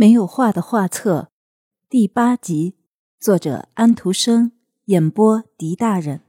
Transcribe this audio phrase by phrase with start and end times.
[0.00, 1.28] 没有画的画册，
[1.90, 2.74] 第八集，
[3.20, 4.52] 作者安徒生，
[4.86, 6.22] 演播狄大人。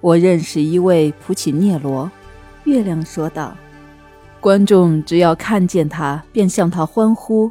[0.00, 2.10] 我认识一位普契涅罗，
[2.64, 3.56] 月亮说道。
[4.40, 7.48] 观众只要看见他，便向他欢呼。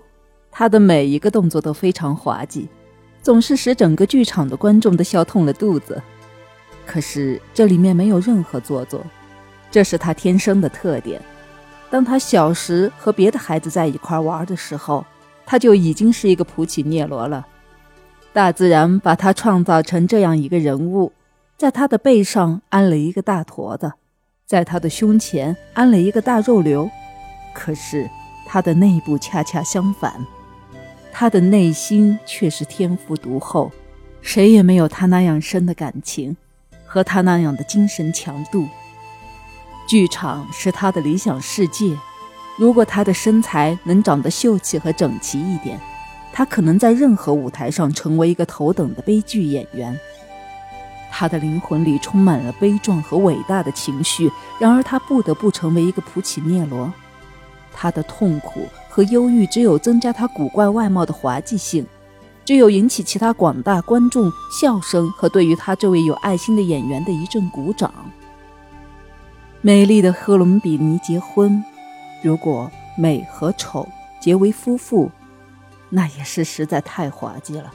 [0.51, 2.67] 他的每一个动作都非常滑稽，
[3.21, 6.03] 总是使整个剧场的观众都笑痛了肚子。
[6.85, 9.01] 可是这里面没有任何做作，
[9.71, 11.21] 这是他天生的特点。
[11.93, 15.05] 当他小时和别的孩子在一块玩的时候，
[15.45, 17.45] 他就已经是一个普契涅罗了。
[18.33, 21.11] 大自然把他创造成这样一个人物，
[21.55, 23.93] 在他的背上安了一个大坨子，
[24.43, 26.89] 在他的胸前安了一个大肉瘤。
[27.53, 28.09] 可是
[28.47, 30.25] 他的内部恰恰相反，
[31.11, 33.71] 他的内心却是天赋独厚，
[34.19, 36.35] 谁也没有他那样深的感情，
[36.87, 38.65] 和他那样的精神强度。
[39.93, 41.95] 剧场是他的理想世界。
[42.57, 45.79] 如果他的身材能长得秀气和整齐一点，
[46.33, 49.95] 他可能在任何舞台上成为一个头等的悲剧演员。
[51.11, 56.91] 他的灵魂里充满了悲壮和伟大的情绪，然而他不得不成为一个普契涅罗。
[57.71, 61.85] 他的痛苦和忧郁只有增加他古怪外貌的滑稽性，
[62.43, 67.93] 只有引起其他广大观众笑声和对于他这位有爱心的演员的一阵鼓掌。
[69.65, 71.63] 美丽的赫伦比尼结婚，
[72.21, 73.87] 如果美和丑
[74.19, 75.09] 结为夫妇，
[75.87, 77.71] 那也是实在太滑稽了。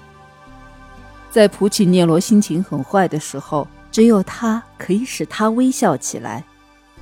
[1.31, 6.45] 在普契涅罗心情很坏的时候，只有他可以使他微笑起来。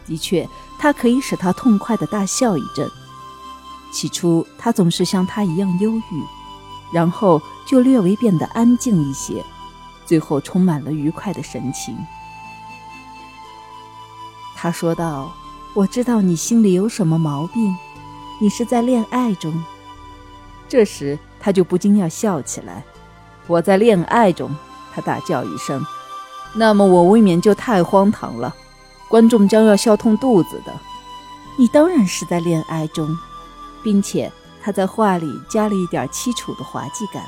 [0.06, 0.48] 的确，
[0.78, 2.88] 他可以使他痛快的大笑一阵。
[3.92, 6.22] 起初，他总是像他一样忧郁，
[6.94, 9.44] 然后就略微变得安静一些，
[10.04, 11.98] 最后充满了愉快的神情。
[14.66, 15.32] 他说道
[15.74, 17.72] ：“我知道你心里有什么毛病，
[18.40, 19.54] 你是在恋爱中。”
[20.68, 22.82] 这时他就不禁要笑起来。
[23.46, 24.50] 我在恋爱中，
[24.92, 25.86] 他大叫一声
[26.52, 28.52] ：“那么我未免就太荒唐了，
[29.08, 30.72] 观众将要笑痛肚子的。”
[31.56, 33.16] 你当然是在恋爱中，
[33.84, 37.22] 并且他在话里加了一点凄楚的滑稽感。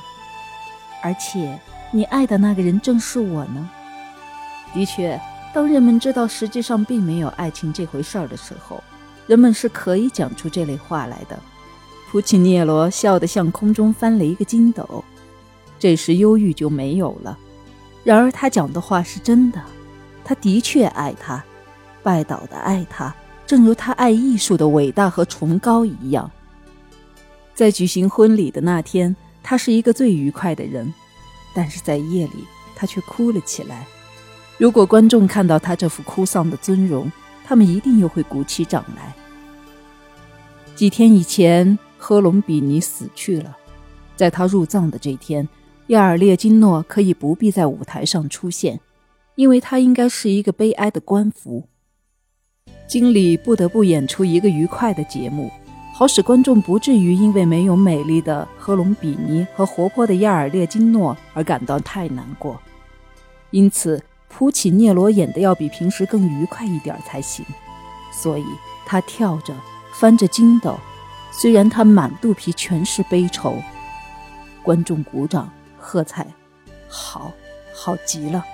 [1.05, 1.57] 而且
[1.93, 3.71] 你爱的那个人正是我呢。
[4.75, 5.21] 的确。
[5.53, 8.83] 当人们知道实际上并没有爱情这回事儿的时候，
[9.27, 11.39] 人们是可以讲出这类话来的。
[12.11, 15.05] 普契涅罗笑得向空中翻了一个筋斗，
[15.79, 17.39] 这时忧郁就没有了。
[18.05, 19.63] 然而他讲的话是真的，
[20.25, 21.43] 他的确爱她，
[22.03, 23.15] 拜倒的爱她，
[23.47, 26.31] 正如他爱艺术的伟大和崇高一样。
[27.55, 30.95] 在举行婚礼的那天，他是一个最愉快的人，
[31.55, 33.87] 但是在夜里，他却哭了起来。
[34.59, 37.11] 如果观众看到他这副哭丧的尊容，
[37.45, 39.15] 他们一定又会鼓起掌来。
[40.75, 43.57] 几天以前，赫隆比尼死去了，
[44.17, 45.49] 在他入葬的这天，
[45.89, 48.81] 亚尔列金诺可以不必在舞台上出现，
[49.37, 51.69] 因为他应该是一个悲哀的官服。
[52.89, 55.49] 经理不得不演出一个愉快的节目，
[55.95, 62.61] 好使观众不至于因为没有美丽的赫隆比尼和活泼的亚尔列金诺而感到太难过。
[63.53, 64.03] 因此。
[64.29, 67.45] 普契涅罗演的要比平时更愉快一点才行，
[68.13, 68.45] 所以
[68.87, 69.55] 他跳着，
[69.95, 70.79] 翻着筋斗，
[71.33, 73.57] 虽然他满肚皮全是悲愁。
[74.63, 76.27] 观众鼓掌喝彩，
[76.89, 77.33] 好，
[77.75, 78.45] 好极了。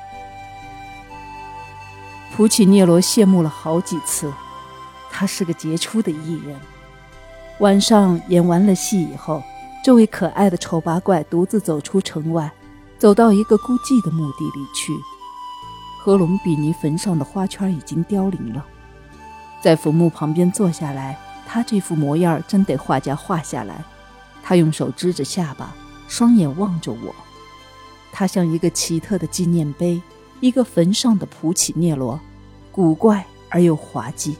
[2.35, 4.33] 普契涅罗谢幕了好几次，
[5.11, 6.59] 他是个杰出的艺人。
[7.59, 9.43] 晚上演完了戏以后，
[9.85, 12.51] 这位可爱的丑八怪独自走出城外，
[12.99, 14.93] 走到一个孤寂的墓地里去。
[16.05, 18.63] 科隆比尼坟上的花圈已经凋零了，
[19.63, 23.83] 在坟墓旁边坐下来，他这副模样真得画家画下来。
[24.43, 25.75] 他用手支着下巴，
[26.07, 27.15] 双眼望着我，
[28.13, 30.03] 他像一个奇特的纪念碑，
[30.41, 32.21] 一个坟上的普契涅罗，
[32.71, 34.37] 古怪而又滑稽。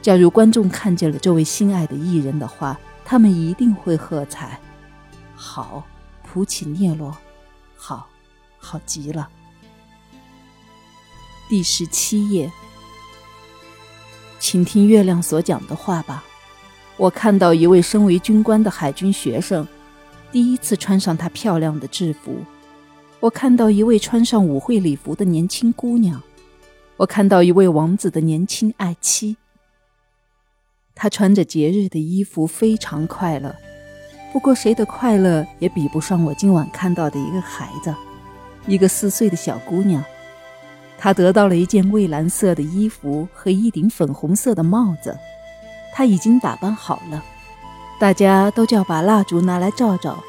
[0.00, 4.58] 假如观众看见了这位心爱的艺人的话，他们一定会喝彩。
[5.34, 5.84] 好，
[6.22, 7.14] 普契涅罗，
[7.76, 8.08] 好，
[8.56, 9.28] 好极了。
[11.48, 12.50] 第十七页，
[14.40, 16.24] 请听月亮所讲的话吧。
[16.96, 19.64] 我看到一位身为军官的海军学生，
[20.32, 22.32] 第一次穿上他漂亮的制服；
[23.20, 26.18] 我看到一位穿上舞会礼服的年轻姑娘；
[26.96, 29.36] 我看到一位王子的年轻爱妻。
[30.96, 33.54] 他穿着节日的衣服，非常快乐。
[34.32, 37.94] 不过，谁的快乐也比不上我今晚看到的一个孩子，
[38.66, 40.02] 一个四岁的小姑娘。
[40.98, 45.16] 他得到了一件蔚蓝色的衣服和一顶粉红色的帽子，
[45.94, 47.22] 她已经打扮好了。
[47.98, 50.22] 大家都叫把蜡烛拿来照照，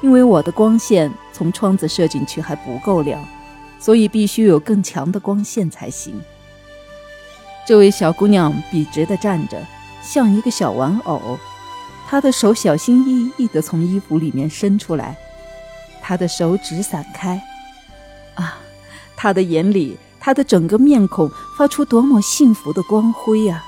[0.00, 3.24] 因为我的光线从窗子射进去还不够亮，
[3.78, 6.20] 所以必须有更强的光线才行。
[7.66, 9.60] 这位小姑娘笔直地站着，
[10.02, 11.38] 像一个小玩偶。
[12.08, 15.16] 她的手小心翼翼地从衣服里面伸出来，
[16.00, 17.40] 她的手指散开。
[18.34, 18.58] 啊，
[19.16, 21.28] 她的眼里，她的整个面孔
[21.58, 23.64] 发出多么幸福的光辉啊！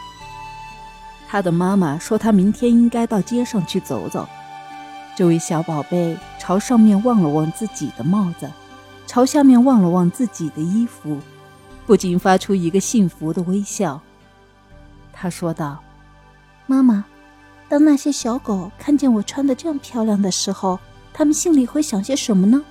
[1.27, 4.29] 她的妈妈说，她明天应该到街上去走走。
[5.17, 8.49] 这位小宝贝朝上面望了望自己的帽子，
[9.05, 11.19] 朝下面望了望自己的衣服。
[11.87, 14.01] 不禁发出一个幸福的微笑。
[15.13, 15.83] 他说道
[16.67, 17.05] ：“妈妈，
[17.69, 20.79] 当那些小狗看见我穿的这样漂亮的时候，
[21.13, 22.63] 它们心里会想些什么呢？”